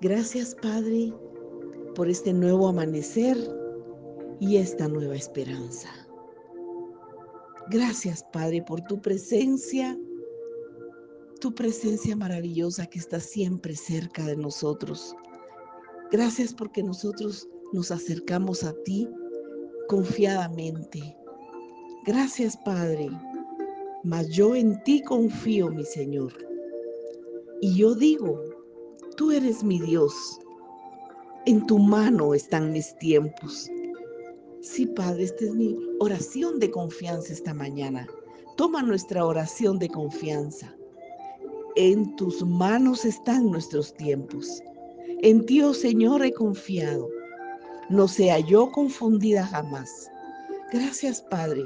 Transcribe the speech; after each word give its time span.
Gracias, 0.00 0.54
Padre, 0.54 1.12
por 1.96 2.08
este 2.08 2.32
nuevo 2.32 2.68
amanecer 2.68 3.36
y 4.38 4.56
esta 4.56 4.86
nueva 4.86 5.16
esperanza. 5.16 5.88
Gracias, 7.70 8.24
Padre, 8.32 8.62
por 8.62 8.80
tu 8.82 9.00
presencia, 9.02 9.98
tu 11.40 11.52
presencia 11.52 12.14
maravillosa 12.14 12.86
que 12.86 13.00
está 13.00 13.18
siempre 13.18 13.74
cerca 13.74 14.24
de 14.24 14.36
nosotros. 14.36 15.16
Gracias 16.12 16.54
porque 16.54 16.82
nosotros 16.84 17.48
nos 17.72 17.90
acercamos 17.90 18.62
a 18.62 18.72
ti 18.84 19.08
confiadamente. 19.88 21.16
Gracias, 22.06 22.56
Padre, 22.64 23.10
mas 24.04 24.28
yo 24.28 24.54
en 24.54 24.80
ti 24.84 25.02
confío, 25.02 25.70
mi 25.70 25.84
Señor. 25.84 26.32
Y 27.60 27.76
yo 27.76 27.96
digo, 27.96 28.40
tú 29.18 29.32
eres 29.32 29.64
mi 29.64 29.80
Dios. 29.80 30.40
En 31.44 31.66
tu 31.66 31.78
mano 31.78 32.34
están 32.34 32.72
mis 32.72 32.96
tiempos. 32.98 33.68
Sí, 34.62 34.86
Padre, 34.86 35.24
esta 35.24 35.44
es 35.44 35.54
mi 35.54 35.76
oración 35.98 36.60
de 36.60 36.70
confianza 36.70 37.32
esta 37.32 37.52
mañana. 37.52 38.06
Toma 38.56 38.80
nuestra 38.80 39.24
oración 39.24 39.80
de 39.80 39.88
confianza. 39.88 40.72
En 41.74 42.14
tus 42.14 42.44
manos 42.44 43.04
están 43.04 43.50
nuestros 43.50 43.92
tiempos. 43.94 44.62
En 45.22 45.44
ti, 45.46 45.62
oh 45.62 45.74
Señor, 45.74 46.24
he 46.24 46.32
confiado. 46.32 47.08
No 47.90 48.06
sea 48.06 48.38
yo 48.38 48.70
confundida 48.70 49.44
jamás. 49.44 50.08
Gracias, 50.72 51.22
Padre. 51.22 51.64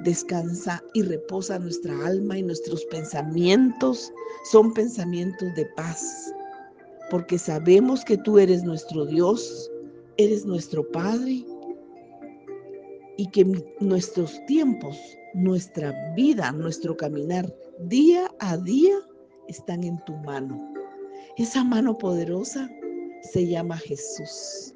Descansa 0.00 0.82
y 0.92 1.02
reposa 1.02 1.58
nuestra 1.58 1.94
alma 2.06 2.36
y 2.36 2.42
nuestros 2.42 2.84
pensamientos 2.86 4.12
son 4.50 4.72
pensamientos 4.74 5.54
de 5.54 5.64
paz, 5.76 6.32
porque 7.10 7.38
sabemos 7.38 8.04
que 8.04 8.16
tú 8.16 8.38
eres 8.38 8.64
nuestro 8.64 9.06
Dios, 9.06 9.70
eres 10.16 10.44
nuestro 10.44 10.86
Padre 10.90 11.44
y 13.16 13.26
que 13.30 13.44
nuestros 13.80 14.44
tiempos, 14.46 14.96
nuestra 15.34 15.94
vida, 16.14 16.52
nuestro 16.52 16.96
caminar 16.96 17.52
día 17.80 18.30
a 18.40 18.56
día 18.56 18.96
están 19.48 19.84
en 19.84 20.02
tu 20.04 20.14
mano. 20.18 20.72
Esa 21.36 21.64
mano 21.64 21.96
poderosa 21.96 22.68
se 23.22 23.46
llama 23.46 23.76
Jesús. 23.78 24.74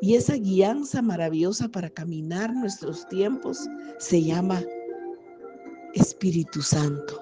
Y 0.00 0.16
esa 0.16 0.34
guianza 0.34 1.00
maravillosa 1.00 1.68
para 1.68 1.88
caminar 1.88 2.52
nuestros 2.52 3.08
tiempos 3.08 3.66
se 3.98 4.22
llama 4.22 4.62
Espíritu 5.94 6.60
Santo. 6.60 7.20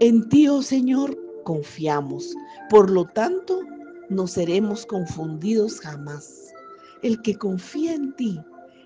En 0.00 0.28
ti, 0.28 0.48
oh 0.48 0.62
Señor, 0.62 1.16
confiamos. 1.44 2.34
Por 2.70 2.90
lo 2.90 3.04
tanto, 3.06 3.60
no 4.08 4.26
seremos 4.26 4.86
confundidos 4.86 5.80
jamás. 5.80 6.52
El 7.02 7.22
que 7.22 7.36
confía 7.36 7.94
en 7.94 8.14
ti 8.16 8.40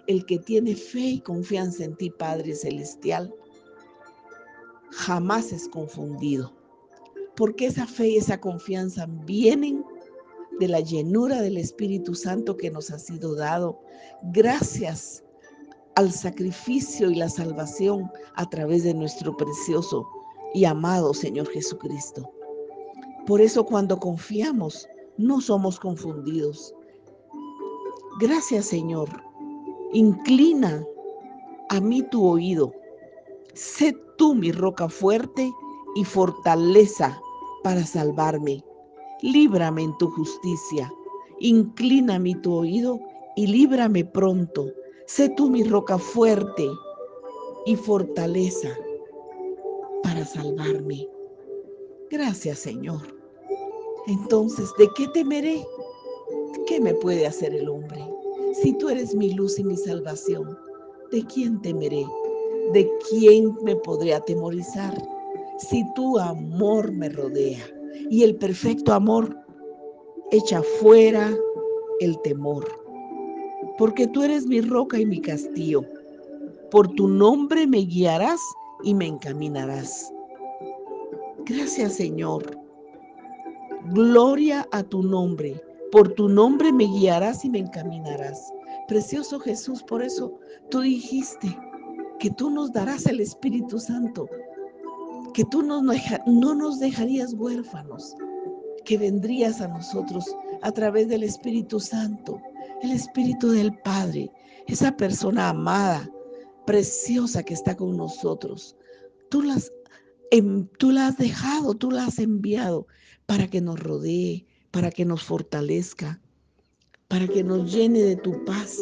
el 0.07 0.27
que 0.27 0.39
tiene 0.39 0.75
fe 0.75 1.01
y 1.01 1.21
confianza 1.21 1.85
en 1.85 1.97
ti, 1.97 2.11
Padre 2.11 2.55
Celestial, 2.55 3.35
jamás 4.91 5.53
es 5.53 5.69
confundido. 5.69 6.53
Porque 7.37 7.67
esa 7.67 7.87
fe 7.87 8.09
y 8.09 8.17
esa 8.17 8.41
confianza 8.41 9.07
vienen 9.25 9.85
de 10.59 10.69
la 10.69 10.81
llenura 10.81 11.41
del 11.41 11.57
Espíritu 11.57 12.15
Santo 12.15 12.57
que 12.57 12.71
nos 12.71 12.91
ha 12.91 12.99
sido 12.99 13.35
dado 13.35 13.81
gracias 14.25 15.25
al 15.95 16.13
sacrificio 16.13 17.11
y 17.11 17.15
la 17.15 17.29
salvación 17.29 18.11
a 18.35 18.49
través 18.49 18.85
de 18.85 18.95
nuestro 18.95 19.37
precioso 19.37 20.07
y 20.55 20.65
amado 20.65 21.15
Señor 21.15 21.49
Jesucristo. 21.49 22.31
Por 23.27 23.41
eso 23.41 23.65
cuando 23.65 23.99
confiamos, 23.99 24.89
no 25.17 25.41
somos 25.41 25.79
confundidos. 25.79 26.75
Gracias 28.21 28.67
Señor, 28.67 29.09
Inclina 29.95 30.83
a 31.69 31.79
mí 31.79 32.03
tu 32.03 32.27
oído. 32.27 32.73
Sé 33.53 33.95
tú 34.17 34.35
mi 34.35 34.51
roca 34.51 34.89
fuerte 34.89 35.53
y 35.95 36.05
fortaleza 36.05 37.21
para 37.63 37.85
salvarme. 37.85 38.65
Líbrame 39.21 39.83
en 39.83 39.99
tu 39.99 40.11
justicia. 40.11 40.91
Inclina 41.41 42.19
mi 42.19 42.35
tu 42.37 42.55
oído 42.55 42.99
y 43.37 43.47
líbrame 43.47 44.05
pronto. 44.07 44.67
Sé 45.07 45.29
tú 45.29 45.51
mi 45.51 45.63
roca 45.63 45.99
fuerte 45.99 46.71
y 47.67 47.77
fortaleza 47.77 48.71
para 50.03 50.25
salvarme. 50.25 51.07
Gracias, 52.13 52.59
Señor. 52.59 53.01
Entonces, 54.07 54.71
¿de 54.77 54.87
qué 54.97 55.09
temeré? 55.15 55.67
¿Qué 56.67 56.79
me 56.79 56.93
puede 56.93 57.27
hacer 57.27 57.55
el 57.55 57.71
hombre? 57.71 58.05
Si 58.63 58.77
tú 58.77 58.91
eres 58.91 59.15
mi 59.15 59.33
luz 59.33 59.59
y 59.59 59.65
mi 59.65 59.79
salvación, 59.79 60.59
¿de 61.11 61.25
quién 61.25 61.63
temeré? 61.63 62.05
¿De 62.75 62.87
quién 63.09 63.57
me 63.63 63.77
podré 63.77 64.13
atemorizar? 64.13 64.95
Si 65.57 65.83
tu 65.95 66.19
amor 66.19 66.93
me 66.93 67.09
rodea 67.09 67.65
y 68.11 68.25
el 68.25 68.37
perfecto 68.37 68.93
amor 68.93 69.35
echa 70.33 70.63
fuera 70.81 71.35
el 72.01 72.21
temor. 72.21 72.67
Porque 73.79 74.07
tú 74.09 74.23
eres 74.23 74.45
mi 74.45 74.61
roca 74.61 74.99
y 74.99 75.07
mi 75.07 75.19
castillo. 75.19 75.83
Por 76.71 76.89
tu 76.89 77.09
nombre 77.09 77.67
me 77.67 77.79
guiarás 77.79 78.41
y 78.85 78.93
me 78.93 79.07
encaminarás. 79.07 80.13
Gracias 81.47 81.95
Señor. 81.95 82.59
Gloria 83.93 84.67
a 84.73 84.83
tu 84.83 85.03
nombre 85.03 85.61
por 85.93 86.15
tu 86.15 86.27
nombre 86.27 86.73
me 86.73 86.85
guiarás 86.85 87.45
y 87.45 87.51
me 87.51 87.59
encaminarás. 87.59 88.51
Precioso 88.89 89.39
Jesús, 89.39 89.83
por 89.83 90.03
eso 90.03 90.33
tú 90.71 90.81
dijiste 90.81 91.57
que 92.19 92.31
tú 92.31 92.49
nos 92.49 92.73
darás 92.73 93.05
el 93.05 93.21
Espíritu 93.21 93.79
Santo, 93.79 94.27
que 95.35 95.45
tú 95.45 95.63
no, 95.63 95.83
no 95.83 96.55
nos 96.55 96.81
dejarías 96.81 97.35
huérfanos, 97.35 98.17
que 98.87 98.97
vendrías 98.97 99.61
a 99.61 99.69
nosotros 99.69 100.25
a 100.63 100.73
través 100.73 101.09
del 101.09 101.25
Espíritu 101.25 101.79
Santo, 101.79 102.41
el 102.81 102.93
Espíritu 102.93 103.51
del 103.51 103.79
Padre, 103.81 104.33
esa 104.67 104.97
persona 104.97 105.51
amada, 105.51 106.11
preciosa 106.65 107.43
que 107.43 107.53
está 107.53 107.77
con 107.77 107.99
nosotros. 107.99 108.77
Tú, 109.29 109.43
las, 109.43 109.71
tú 110.79 110.91
la 110.91 111.09
has 111.09 111.19
dejado, 111.19 111.75
tú 111.75 111.91
la 111.91 112.07
has 112.07 112.19
enviado 112.19 112.87
para 113.27 113.49
que 113.49 113.61
nos 113.61 113.79
rodee, 113.79 114.47
para 114.71 114.91
que 114.91 115.05
nos 115.05 115.23
fortalezca, 115.23 116.21
para 117.09 117.29
que 117.29 117.45
nos 117.45 117.73
llene 117.73 118.03
de 118.03 118.17
tu 118.17 118.45
paz, 118.45 118.79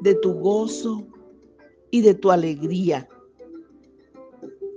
de 0.00 0.14
tu 0.14 0.32
gozo 0.32 1.06
y 1.90 2.00
de 2.00 2.14
tu 2.14 2.30
alegría. 2.30 3.08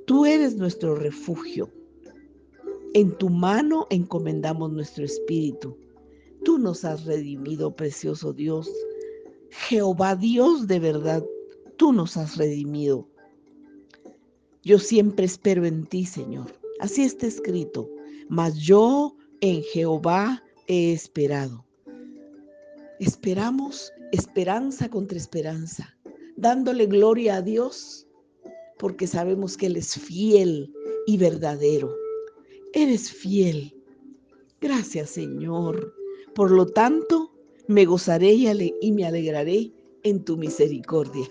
Tú 0.06 0.26
eres 0.26 0.58
nuestro 0.58 0.96
refugio. 0.96 1.72
En 2.94 3.18
tu 3.18 3.30
mano 3.30 3.88
encomendamos 3.90 4.74
nuestro 4.74 5.06
espíritu. 5.06 5.78
Tú 6.44 6.58
nos 6.58 6.84
has 6.84 7.06
redimido, 7.06 7.74
precioso 7.74 8.34
Dios. 8.34 8.70
Jehová 9.52 10.16
Dios 10.18 10.68
de 10.68 10.80
verdad, 10.80 11.24
tú 11.78 11.94
nos 11.94 12.18
has 12.18 12.36
redimido. 12.36 13.08
Yo 14.64 14.80
siempre 14.80 15.26
espero 15.26 15.66
en 15.66 15.86
ti, 15.86 16.06
Señor. 16.06 16.54
Así 16.80 17.04
está 17.04 17.28
escrito. 17.28 17.90
Mas 18.30 18.58
yo 18.58 19.16
en 19.42 19.64
Jehová 19.64 20.44
he 20.68 20.94
esperado. 20.94 21.66
Esperamos 23.00 23.92
esperanza 24.12 24.90
contra 24.90 25.18
esperanza, 25.18 25.98
dándole 26.36 26.86
gloria 26.86 27.38
a 27.38 27.42
Dios, 27.42 28.08
porque 28.78 29.08
sabemos 29.08 29.58
que 29.58 29.66
Él 29.66 29.78
es 29.78 29.96
fiel 29.96 30.72
y 31.08 31.18
verdadero. 31.18 31.96
Eres 32.74 33.12
fiel. 33.12 33.76
Gracias, 34.60 35.10
Señor. 35.10 35.94
Por 36.36 36.52
lo 36.52 36.68
tanto, 36.68 37.34
me 37.68 37.86
gozaré 37.86 38.34
y 38.34 38.92
me 38.92 39.06
alegraré 39.06 39.74
en 40.04 40.24
tu 40.24 40.38
misericordia. 40.38 41.28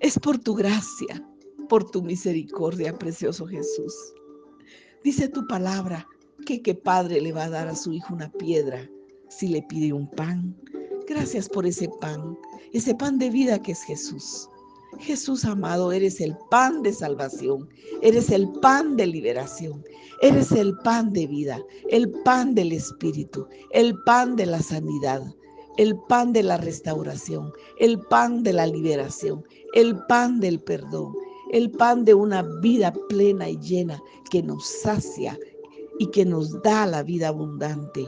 Es 0.00 0.18
por 0.18 0.38
tu 0.38 0.54
gracia, 0.54 1.26
por 1.68 1.90
tu 1.90 2.02
misericordia, 2.02 2.96
precioso 2.96 3.46
Jesús. 3.46 3.94
Dice 5.04 5.28
tu 5.28 5.46
palabra 5.46 6.06
que 6.46 6.62
qué 6.62 6.74
padre 6.74 7.20
le 7.20 7.32
va 7.32 7.44
a 7.44 7.50
dar 7.50 7.68
a 7.68 7.76
su 7.76 7.92
hijo 7.92 8.14
una 8.14 8.30
piedra 8.32 8.88
si 9.28 9.48
le 9.48 9.62
pide 9.62 9.92
un 9.92 10.10
pan. 10.10 10.56
Gracias 11.06 11.48
por 11.48 11.66
ese 11.66 11.88
pan, 12.00 12.36
ese 12.72 12.94
pan 12.94 13.18
de 13.18 13.30
vida 13.30 13.62
que 13.62 13.72
es 13.72 13.82
Jesús. 13.82 14.48
Jesús 14.98 15.44
amado, 15.44 15.92
eres 15.92 16.20
el 16.20 16.36
pan 16.50 16.82
de 16.82 16.92
salvación, 16.92 17.68
eres 18.02 18.30
el 18.30 18.50
pan 18.60 18.96
de 18.96 19.06
liberación, 19.06 19.84
eres 20.22 20.50
el 20.52 20.76
pan 20.78 21.12
de 21.12 21.26
vida, 21.26 21.62
el 21.90 22.10
pan 22.24 22.54
del 22.54 22.72
Espíritu, 22.72 23.46
el 23.72 23.94
pan 24.04 24.34
de 24.36 24.46
la 24.46 24.60
sanidad, 24.60 25.22
el 25.76 25.96
pan 26.08 26.32
de 26.32 26.42
la 26.42 26.56
restauración, 26.56 27.52
el 27.78 28.00
pan 28.00 28.42
de 28.42 28.52
la 28.52 28.66
liberación, 28.66 29.44
el 29.74 29.96
pan 30.06 30.40
del 30.40 30.58
perdón, 30.60 31.14
el 31.50 31.70
pan 31.70 32.04
de 32.04 32.14
una 32.14 32.42
vida 32.60 32.92
plena 33.08 33.48
y 33.48 33.58
llena 33.58 34.02
que 34.30 34.42
nos 34.42 34.66
sacia 34.66 35.38
y 35.98 36.06
que 36.06 36.24
nos 36.24 36.60
da 36.62 36.86
la 36.86 37.02
vida 37.02 37.28
abundante. 37.28 38.06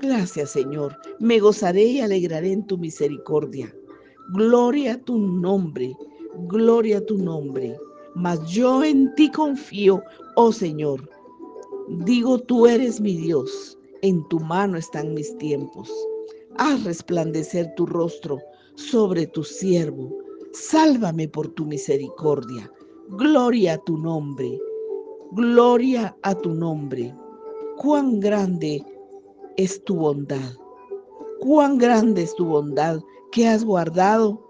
Gracias, 0.00 0.50
Señor. 0.50 0.96
Me 1.18 1.38
gozaré 1.38 1.84
y 1.84 2.00
alegraré 2.00 2.52
en 2.52 2.66
tu 2.66 2.78
misericordia. 2.78 3.74
Gloria 4.32 4.94
a 4.94 4.98
tu 4.98 5.18
nombre, 5.18 5.96
gloria 6.48 6.98
a 6.98 7.06
tu 7.06 7.18
nombre. 7.18 7.76
Mas 8.14 8.40
yo 8.48 8.84
en 8.84 9.14
ti 9.14 9.30
confío, 9.30 10.02
oh 10.36 10.52
Señor. 10.52 11.08
Digo, 11.88 12.38
tú 12.38 12.66
eres 12.66 13.00
mi 13.00 13.16
Dios, 13.16 13.78
en 14.02 14.26
tu 14.28 14.40
mano 14.40 14.78
están 14.78 15.14
mis 15.14 15.36
tiempos. 15.38 15.90
Haz 16.56 16.84
resplandecer 16.84 17.74
tu 17.74 17.84
rostro 17.84 18.38
sobre 18.76 19.26
tu 19.26 19.42
siervo. 19.42 20.23
Sálvame 20.54 21.26
por 21.26 21.48
tu 21.48 21.66
misericordia. 21.66 22.70
Gloria 23.08 23.74
a 23.74 23.78
tu 23.78 23.98
nombre. 23.98 24.56
Gloria 25.32 26.16
a 26.22 26.32
tu 26.32 26.54
nombre. 26.54 27.12
Cuán 27.76 28.20
grande 28.20 28.84
es 29.56 29.82
tu 29.82 29.96
bondad. 29.96 30.54
Cuán 31.40 31.76
grande 31.76 32.22
es 32.22 32.36
tu 32.36 32.44
bondad 32.44 33.00
que 33.32 33.48
has 33.48 33.64
guardado 33.64 34.40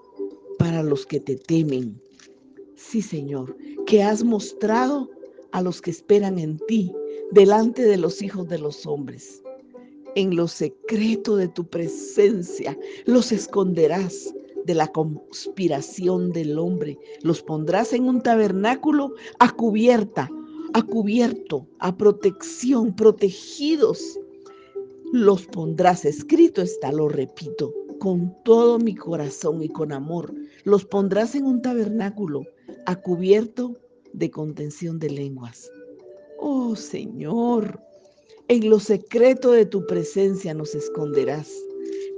para 0.59 0.83
los 0.83 1.07
que 1.07 1.21
te 1.21 1.37
temen. 1.37 1.99
Sí, 2.77 3.01
Señor, 3.01 3.57
que 3.87 4.03
has 4.03 4.23
mostrado 4.23 5.09
a 5.53 5.63
los 5.63 5.81
que 5.81 5.91
esperan 5.91 6.39
en 6.39 6.59
ti 6.67 6.93
delante 7.31 7.83
de 7.83 7.97
los 7.97 8.21
hijos 8.21 8.47
de 8.49 8.59
los 8.59 8.85
hombres. 8.87 9.43
En 10.17 10.37
lo 10.37 10.49
secreto 10.49 11.37
de 11.37 11.49
tu 11.49 11.67
presencia 11.67 12.79
los 13.07 13.33
esconderás 13.33 14.35
de 14.65 14.75
la 14.75 14.89
conspiración 14.89 16.33
del 16.33 16.59
hombre. 16.59 16.99
Los 17.23 17.43
pondrás 17.43 17.93
en 17.93 18.05
un 18.09 18.23
tabernáculo 18.23 19.15
a 19.39 19.51
cubierta, 19.51 20.31
a 20.73 20.83
cubierto, 20.83 21.67
a 21.79 21.97
protección, 21.97 22.95
protegidos 22.95 24.19
los 25.15 25.47
pondrás, 25.47 26.05
escrito 26.05 26.61
está, 26.61 26.91
lo 26.91 27.09
repito, 27.09 27.73
con 28.01 28.35
todo 28.43 28.81
mi 28.81 28.97
corazón 28.97 29.63
y 29.63 29.69
con 29.69 29.93
amor, 29.93 30.35
los 30.65 30.85
pondrás 30.85 31.37
en 31.37 31.47
un 31.47 31.63
tabernáculo 31.63 32.43
a 32.85 32.97
cubierto 32.97 33.79
de 34.13 34.33
contención 34.33 34.99
de 34.99 35.11
lenguas. 35.11 35.71
Oh 36.41 36.75
Señor, 36.75 37.81
en 38.49 38.69
lo 38.69 38.81
secreto 38.81 39.53
de 39.53 39.67
tu 39.67 39.87
presencia 39.87 40.53
nos 40.53 40.75
esconderás. 40.75 41.49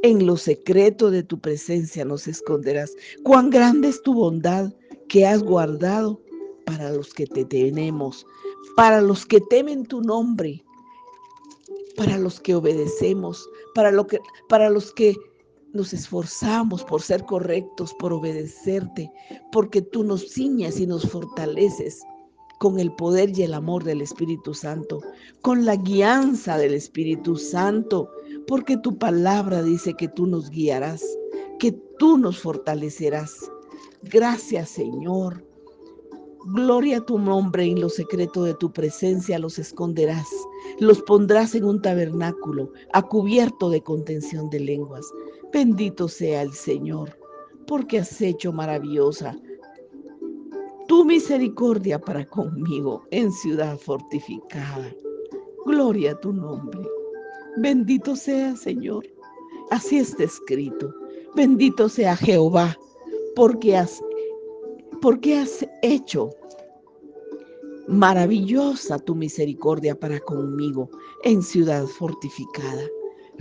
En 0.03 0.27
lo 0.27 0.37
secreto 0.37 1.11
de 1.11 1.23
tu 1.23 1.39
presencia 1.41 2.05
nos 2.05 2.29
esconderás. 2.29 2.95
Cuán 3.23 3.51
grande 3.51 3.89
es 3.89 4.03
tu 4.03 4.15
bondad 4.15 4.73
que 5.09 5.27
has 5.27 5.43
guardado 5.43 6.21
para 6.65 6.91
los 6.91 7.15
que 7.15 7.27
te 7.27 7.45
tenemos, 7.45 8.27
para 8.77 9.01
los 9.01 9.25
que 9.25 9.41
temen 9.41 9.87
tu 9.87 10.03
nombre 10.03 10.65
para 11.97 12.19
los 12.19 12.41
que 12.41 12.55
obedecemos, 12.55 13.49
para, 13.75 13.91
que, 14.07 14.21
para 14.49 14.71
los 14.71 14.93
que 14.93 15.17
nos 15.73 15.93
esforzamos 15.93 16.85
por 16.85 17.03
ser 17.03 17.25
correctos, 17.25 17.95
por 17.95 18.13
obedecerte, 18.13 19.11
porque 19.51 19.83
tú 19.83 20.05
nos 20.05 20.31
ciñas 20.31 20.79
y 20.79 20.87
nos 20.87 21.09
fortaleces 21.09 22.01
con 22.59 22.79
el 22.79 22.93
poder 22.93 23.37
y 23.37 23.43
el 23.43 23.55
amor 23.55 23.85
del 23.85 24.01
Espíritu 24.01 24.55
Santo, 24.55 25.01
con 25.43 25.65
la 25.65 25.77
guianza 25.77 26.57
del 26.57 26.75
Espíritu 26.75 27.37
Santo, 27.37 28.09
porque 28.47 28.77
tu 28.77 28.99
palabra 28.99 29.63
dice 29.63 29.95
que 29.95 30.09
tú 30.09 30.27
nos 30.27 30.51
guiarás, 30.51 31.03
que 31.59 31.73
tú 31.99 32.19
nos 32.19 32.39
fortalecerás. 32.39 33.51
Gracias 34.03 34.71
Señor. 34.71 35.45
Gloria 36.55 36.99
a 36.99 37.05
tu 37.05 37.19
nombre 37.19 37.65
en 37.65 37.81
lo 37.81 37.89
secreto 37.89 38.45
de 38.45 38.55
tu 38.55 38.73
presencia 38.73 39.37
los 39.39 39.59
esconderás, 39.59 40.29
los 40.79 41.03
pondrás 41.03 41.57
en 41.57 41.65
un 41.65 41.83
tabernáculo, 41.83 42.71
a 42.93 43.03
cubierto 43.03 43.69
de 43.69 43.83
contención 43.83 44.49
de 44.51 44.61
lenguas. 44.61 45.05
Bendito 45.53 46.07
sea 46.07 46.43
el 46.43 46.53
Señor, 46.53 47.19
porque 47.67 47.99
has 47.99 48.21
hecho 48.21 48.53
maravillosa 48.53 49.37
tu 50.87 51.05
misericordia 51.05 52.01
para 52.01 52.25
conmigo 52.25 53.03
en 53.11 53.33
ciudad 53.33 53.77
fortificada. 53.77 54.95
Gloria 55.65 56.13
a 56.13 56.21
tu 56.21 56.33
nombre. 56.33 56.96
Bendito 57.57 58.17
sea, 58.17 58.57
Señor. 58.57 59.07
Así 59.71 59.99
está 59.99 60.25
escrito. 60.25 60.95
Bendito 61.35 61.89
sea 61.89 62.17
Jehová, 62.17 62.77
porque 63.35 63.77
has 63.77 64.01
porque 65.03 65.39
has 65.39 65.67
hecho 65.83 66.31
maravillosa 67.87 68.99
tu 68.99 69.15
misericordia 69.15 69.99
para 69.99 70.19
conmigo 70.21 70.91
en 71.23 71.43
ciudad 71.43 71.85
fortificada. 71.87 72.83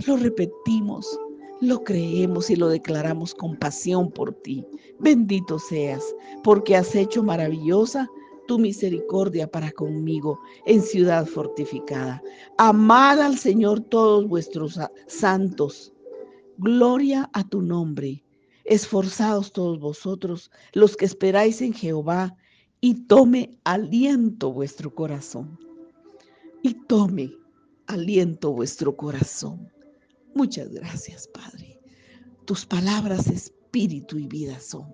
Lo 0.06 0.16
repetimos, 0.16 1.18
lo 1.60 1.82
creemos 1.82 2.50
y 2.50 2.56
lo 2.56 2.68
declaramos 2.68 3.34
con 3.34 3.56
pasión 3.56 4.10
por 4.10 4.32
ti. 4.42 4.64
Bendito 5.00 5.58
seas, 5.58 6.04
porque 6.44 6.76
has 6.76 6.94
hecho 6.94 7.22
maravillosa 7.22 8.08
tu 8.46 8.58
misericordia 8.58 9.50
para 9.50 9.70
conmigo 9.72 10.40
en 10.64 10.82
ciudad 10.82 11.26
fortificada. 11.26 12.22
Amad 12.58 13.20
al 13.20 13.38
Señor 13.38 13.80
todos 13.80 14.26
vuestros 14.28 14.78
santos. 15.06 15.92
Gloria 16.58 17.28
a 17.32 17.46
tu 17.46 17.60
nombre 17.60 18.22
Esforzados 18.66 19.52
todos 19.52 19.78
vosotros, 19.78 20.50
los 20.72 20.96
que 20.96 21.04
esperáis 21.04 21.62
en 21.62 21.72
Jehová, 21.72 22.36
y 22.80 23.06
tome 23.06 23.58
aliento 23.62 24.52
vuestro 24.52 24.92
corazón. 24.92 25.56
Y 26.62 26.74
tome 26.74 27.32
aliento 27.86 28.52
vuestro 28.52 28.96
corazón. 28.96 29.72
Muchas 30.34 30.72
gracias, 30.72 31.28
Padre. 31.28 31.80
Tus 32.44 32.66
palabras, 32.66 33.28
espíritu 33.28 34.18
y 34.18 34.26
vida 34.26 34.58
son. 34.58 34.92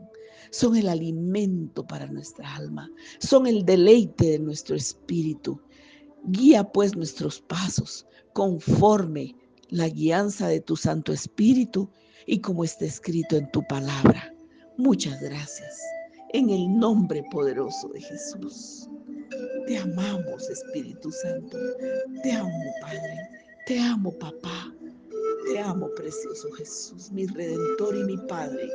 Son 0.51 0.77
el 0.77 0.89
alimento 0.89 1.87
para 1.87 2.07
nuestra 2.07 2.55
alma, 2.55 2.91
son 3.19 3.47
el 3.47 3.65
deleite 3.65 4.33
de 4.33 4.39
nuestro 4.39 4.77
espíritu. 4.77 5.61
Guía 6.25 6.65
pues 6.65 6.97
nuestros 6.97 7.41
pasos 7.41 8.07
conforme 8.33 9.35
la 9.69 9.89
guianza 9.89 10.49
de 10.49 10.61
tu 10.61 10.77
Santo 10.77 11.13
Espíritu 11.13 11.91
y 12.27 12.41
como 12.41 12.65
está 12.65 12.85
escrito 12.85 13.37
en 13.37 13.51
tu 13.51 13.67
palabra. 13.67 14.35
Muchas 14.77 15.21
gracias. 15.21 15.81
En 16.33 16.51
el 16.51 16.79
nombre 16.79 17.25
poderoso 17.31 17.89
de 17.89 18.01
Jesús. 18.01 18.89
Te 19.67 19.79
amamos, 19.79 20.49
Espíritu 20.51 21.11
Santo. 21.11 21.59
Te 22.23 22.33
amo, 22.33 22.51
Padre. 22.81 23.29
Te 23.67 23.79
amo, 23.79 24.13
papá. 24.19 24.73
Te 25.47 25.59
amo, 25.59 25.89
precioso 25.95 26.51
Jesús, 26.53 27.11
mi 27.11 27.27
redentor 27.27 27.97
y 27.97 28.05
mi 28.05 28.17
Padre. 28.29 28.69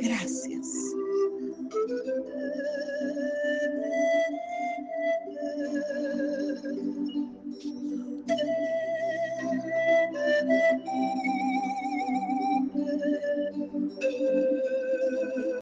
Gracias. 0.00 0.66